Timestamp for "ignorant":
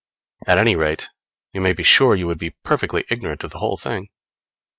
3.11-3.43